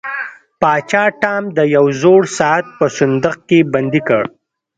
پاچا 0.61 1.03
ټام 1.21 1.43
د 1.57 1.59
یو 1.75 1.85
زوړ 2.01 2.21
ساعت 2.37 2.65
په 2.77 2.85
صندوق 2.97 3.37
کې 3.47 3.59
بندي 3.73 4.01
کړ. 4.07 4.23